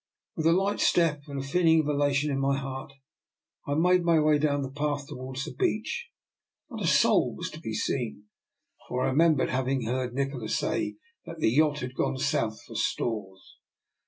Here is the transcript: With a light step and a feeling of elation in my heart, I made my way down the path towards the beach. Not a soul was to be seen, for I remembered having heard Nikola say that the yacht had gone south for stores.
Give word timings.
With 0.35 0.47
a 0.47 0.51
light 0.51 0.79
step 0.79 1.21
and 1.27 1.39
a 1.39 1.47
feeling 1.47 1.79
of 1.81 1.87
elation 1.87 2.31
in 2.31 2.39
my 2.39 2.57
heart, 2.57 2.93
I 3.67 3.75
made 3.75 4.03
my 4.03 4.19
way 4.19 4.39
down 4.39 4.63
the 4.63 4.71
path 4.71 5.05
towards 5.07 5.45
the 5.45 5.53
beach. 5.53 6.09
Not 6.71 6.81
a 6.81 6.87
soul 6.87 7.35
was 7.35 7.51
to 7.51 7.59
be 7.59 7.75
seen, 7.75 8.23
for 8.87 9.03
I 9.03 9.09
remembered 9.11 9.49
having 9.51 9.83
heard 9.85 10.15
Nikola 10.15 10.49
say 10.49 10.95
that 11.27 11.37
the 11.37 11.51
yacht 11.51 11.81
had 11.81 11.93
gone 11.93 12.17
south 12.17 12.63
for 12.63 12.73
stores. 12.75 13.57